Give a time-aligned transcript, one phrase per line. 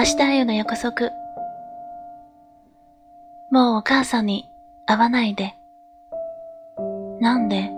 [0.00, 1.10] 明日への約束。
[3.50, 4.48] もうお母さんに
[4.86, 5.54] 会わないで。
[7.20, 7.70] なんで？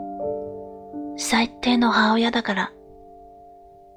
[1.16, 2.72] 最低の母親だから。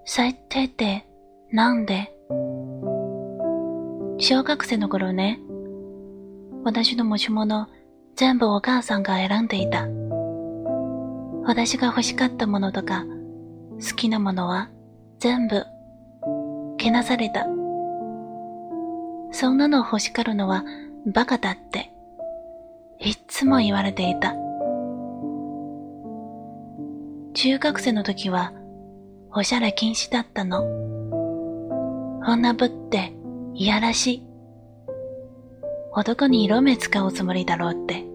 [0.06, 1.06] 最低って
[1.52, 2.12] なんで？
[4.18, 5.40] 小学生の頃ね、
[6.64, 7.68] 私の持ち物
[8.16, 9.88] 全部お母さんが選んでいた。
[11.44, 13.06] 私が欲しかったものとか
[13.88, 14.72] 好きなものは
[15.20, 15.64] 全部
[16.78, 17.46] けなされた。
[19.32, 20.64] そんなの欲しがるのは
[21.06, 21.92] バカだって、
[23.00, 24.34] いっつも言われていた。
[27.34, 28.54] 中学生の時は、
[29.34, 30.64] おしゃれ禁止だったの。
[32.26, 33.14] 女ぶって
[33.54, 34.24] いやらしい。
[35.92, 38.06] 男に色目使うつもりだろうって。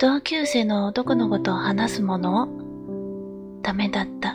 [0.00, 2.44] 同級生の男の子と話すもの？
[2.44, 4.29] をダメだった。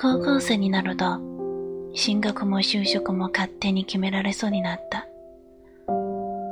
[0.00, 1.18] 高校生になると、
[1.92, 5.08] 進学も就職も勝手に決められそうになった。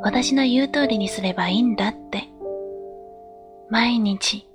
[0.03, 2.25] 私の言う通りにすればいいんだって。
[3.71, 4.49] 毎日、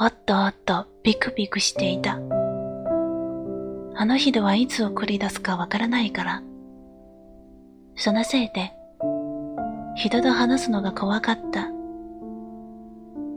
[0.00, 2.14] おっとおっとビクビクしていた。
[3.96, 6.42] あの人はいつ送り出すかわからないから。
[7.94, 8.72] そのせいで、
[9.94, 11.68] 人と話すのが怖かった。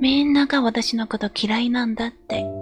[0.01, 2.56] みんなが私のこと嫌いなんだって。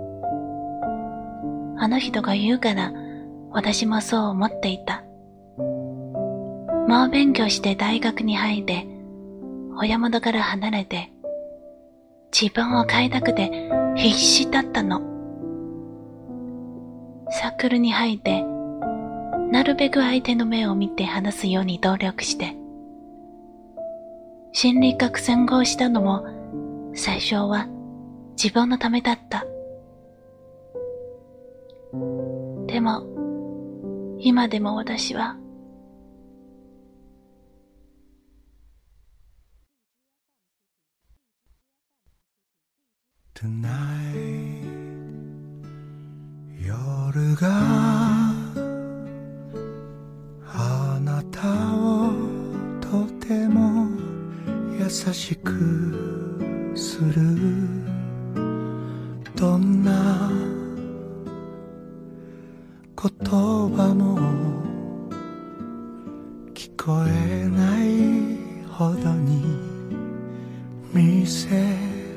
[1.86, 2.91] あの人が言うから、
[3.52, 5.03] 私もそう思っていた。
[6.88, 8.88] もう勉強して大学に入って、
[9.77, 11.11] 親元から離れて、
[12.31, 15.00] 自分を変えたくて必死だったの。
[17.30, 18.44] サークルに入って、
[19.52, 22.55] なるべく相手の目を見て話すように努力して、
[24.53, 26.25] 心理学専攻したのも、
[26.95, 27.67] 最初は
[28.42, 29.45] 自分のためだった。
[32.86, 33.02] も、
[34.20, 35.37] 今でも私は、
[43.33, 43.65] Tonight
[46.61, 47.49] 夜が
[50.48, 51.42] あなた
[51.76, 52.14] を
[52.80, 53.89] とても
[54.80, 57.14] 優しくする
[59.36, 60.45] どんな
[63.05, 64.17] 言葉も
[66.55, 69.43] 聞こえないほどに
[70.92, 71.48] 見せ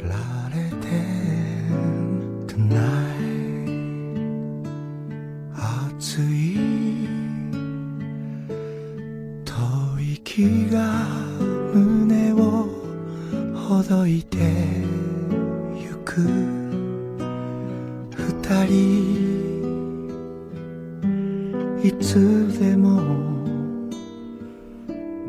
[0.02, 0.16] ら
[0.48, 0.88] れて
[2.46, 2.78] Tonight
[5.52, 6.56] 熱い
[9.44, 11.04] 吐息が
[11.74, 12.66] 胸を
[13.54, 14.38] ほどいて
[15.76, 16.22] ゆく
[18.16, 19.27] 二人
[22.00, 23.00] つでも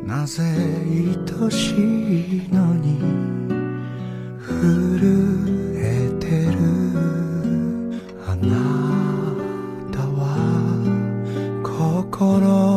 [0.06, 3.00] なぜ愛しいのに
[4.42, 6.58] 震えてる。
[8.28, 8.48] あな
[9.92, 10.38] たは
[11.64, 12.69] 心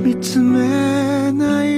[0.00, 1.68] 見つめない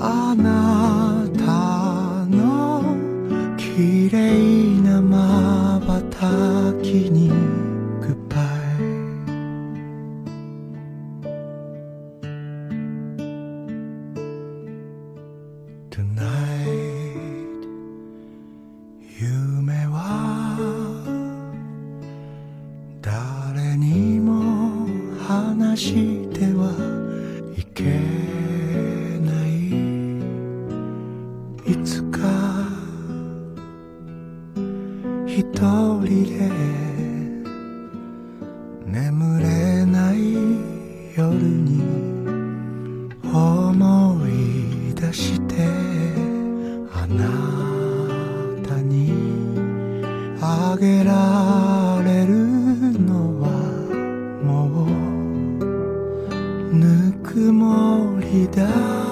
[0.00, 2.96] あなたの
[3.56, 7.21] 綺麗なまばたきに
[31.72, 32.18] いつか
[35.26, 36.50] 一人で
[38.84, 40.34] 眠れない
[41.16, 41.80] 夜に
[43.24, 45.66] 思い出して
[46.92, 47.24] あな
[48.68, 49.14] たに
[50.42, 52.36] あげられる
[53.00, 53.48] のは
[54.44, 59.11] もうぬくもりだ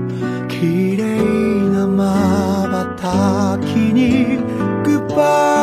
[4.11, 4.37] きに
[4.83, 5.61] Goodbye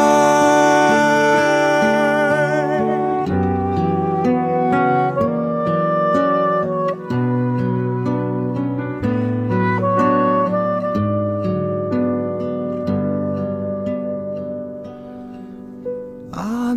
[16.33, 16.75] あ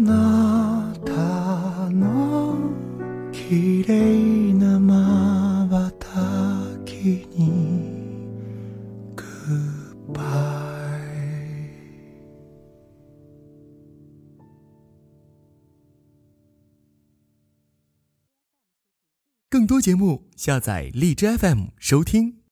[19.71, 22.40] 多节目，下载荔枝 FM 收听。